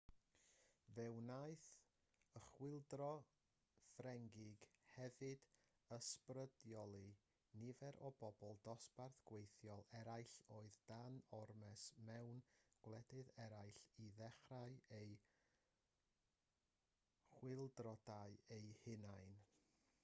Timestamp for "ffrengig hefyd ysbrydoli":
3.95-7.01